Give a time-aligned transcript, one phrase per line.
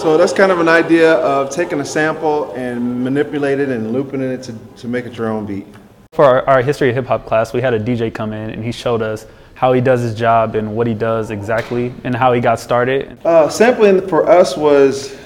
[0.00, 4.22] So that's kind of an idea of taking a sample and manipulating it and looping
[4.22, 5.66] it to, to make it your own beat.
[6.12, 8.64] For our, our history of hip hop class, we had a DJ come in and
[8.64, 12.32] he showed us how he does his job and what he does exactly and how
[12.32, 13.18] he got started.
[13.26, 15.18] Uh, sampling for us was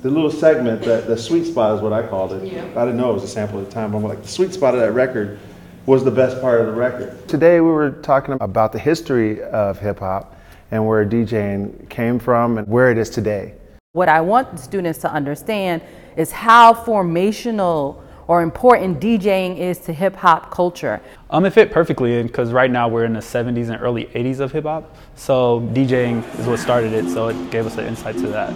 [0.00, 2.50] the little segment that the sweet spot is what I called it.
[2.50, 2.64] Yeah.
[2.74, 4.54] I didn't know it was a sample at the time, but I'm like the sweet
[4.54, 5.38] spot of that record
[5.86, 7.28] was the best part of the record.
[7.28, 10.36] Today we were talking about the history of hip hop
[10.70, 13.54] and where DJing came from and where it is today.
[13.92, 15.82] What I want students to understand
[16.16, 21.00] is how formational or important DJing is to hip hop culture.
[21.30, 24.38] Um, it fit perfectly in because right now we're in the 70s and early 80s
[24.40, 24.96] of hip hop.
[25.16, 28.54] So DJing is what started it, so it gave us an insight to that.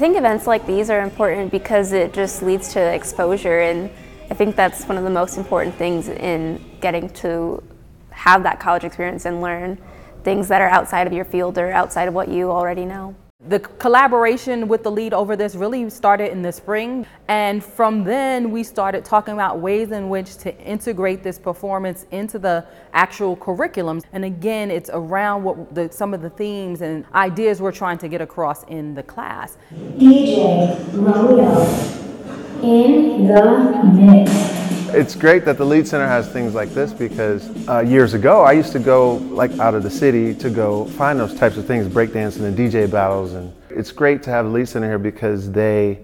[0.00, 3.90] I think events like these are important because it just leads to exposure and
[4.30, 7.62] I think that's one of the most important things in getting to
[8.08, 9.76] have that college experience and learn
[10.24, 13.14] things that are outside of your field or outside of what you already know.
[13.48, 18.50] The collaboration with the Lied over this really started in the spring, and from then
[18.50, 24.02] we started talking about ways in which to integrate this performance into the actual curriculum.
[24.12, 28.08] And again, it's around what the, some of the themes and ideas we're trying to
[28.08, 29.56] get across in the class.
[29.72, 34.59] DJ Rodo in the mix.
[34.92, 38.52] It's great that the Lied Center has things like this because uh, years ago I
[38.52, 41.86] used to go like out of the city to go find those types of things,
[41.86, 43.34] breakdancing and DJ battles.
[43.34, 46.00] And it's great to have the Lied Center here because they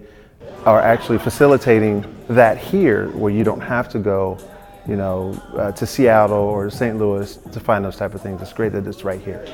[0.65, 4.37] are actually facilitating that here where you don't have to go
[4.87, 6.97] you know, uh, to Seattle or St.
[6.97, 8.41] Louis to find those type of things.
[8.41, 9.45] It's great that it's right here.